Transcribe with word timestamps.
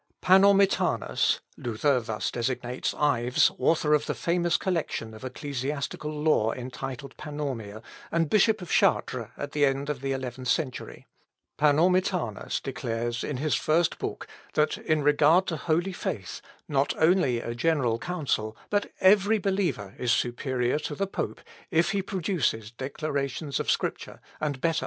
"Panormitanus, 0.19 1.41
(Luther 1.57 1.99
thus 1.99 2.31
designates 2.31 2.95
Ives, 2.95 3.51
author 3.59 3.93
of 3.93 4.07
the 4.07 4.15
famous 4.15 4.57
collection 4.57 5.13
of 5.13 5.23
ecclesiastical 5.23 6.09
law, 6.09 6.53
entitled 6.53 7.15
Panormia, 7.17 7.83
and 8.11 8.27
Bishop 8.27 8.63
of 8.63 8.71
Chartres 8.71 9.27
at 9.37 9.51
the 9.51 9.63
end 9.63 9.91
of 9.91 10.01
the 10.01 10.11
eleventh 10.11 10.47
century,) 10.47 11.05
Panormitanus 11.59 12.59
declares, 12.63 13.23
in 13.23 13.37
his 13.37 13.53
First 13.53 13.99
Book, 13.99 14.25
that 14.55 14.75
in 14.75 15.03
regard 15.03 15.45
to 15.45 15.55
holy 15.55 15.93
faith, 15.93 16.41
not 16.67 16.95
only 16.97 17.39
a 17.39 17.53
General 17.53 17.99
Council, 17.99 18.57
but 18.71 18.91
every 19.01 19.37
believer 19.37 19.93
is 19.99 20.11
superior 20.11 20.79
to 20.79 20.95
the 20.95 21.05
pope, 21.05 21.41
if 21.69 21.91
he 21.91 22.01
produces 22.01 22.71
declarations 22.71 23.59
of 23.59 23.69
Scripture, 23.69 24.13
and 24.13 24.19
better 24.19 24.23
arguments 24.23 24.61
than 24.61 24.61
the 24.61 24.67
pope. 24.69 24.77